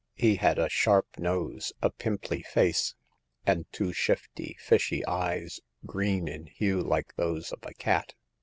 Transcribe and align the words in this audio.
He 0.15 0.37
had 0.37 0.57
a 0.57 0.67
sharp 0.67 1.19
nose, 1.19 1.73
a 1.79 1.91
pimply 1.91 2.41
face, 2.41 2.95
and 3.45 3.67
two 3.71 3.93
shifty, 3.93 4.57
fishy 4.59 5.05
eyes, 5.05 5.61
green 5.85 6.27
in 6.27 6.47
hue 6.47 6.81
like 6.81 7.13
those 7.17 7.51
of 7.51 7.59
a 7.61 7.73
cat. 7.75 8.15